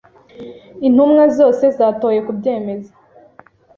[0.87, 2.91] Intumwa zose zatoye kubyemeza.